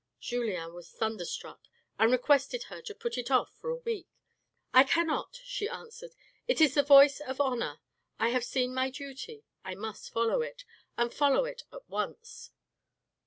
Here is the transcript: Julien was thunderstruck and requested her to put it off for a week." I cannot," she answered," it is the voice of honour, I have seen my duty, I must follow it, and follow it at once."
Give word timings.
Julien 0.19 0.73
was 0.73 0.89
thunderstruck 0.89 1.67
and 1.99 2.11
requested 2.11 2.63
her 2.63 2.81
to 2.81 2.95
put 2.95 3.19
it 3.19 3.29
off 3.29 3.53
for 3.59 3.69
a 3.69 3.75
week." 3.75 4.07
I 4.73 4.83
cannot," 4.83 5.39
she 5.43 5.69
answered," 5.69 6.15
it 6.47 6.59
is 6.59 6.73
the 6.73 6.81
voice 6.81 7.19
of 7.19 7.39
honour, 7.39 7.77
I 8.17 8.29
have 8.29 8.43
seen 8.43 8.73
my 8.73 8.89
duty, 8.89 9.43
I 9.63 9.75
must 9.75 10.11
follow 10.11 10.41
it, 10.41 10.65
and 10.97 11.13
follow 11.13 11.45
it 11.45 11.61
at 11.71 11.87
once." 11.87 12.49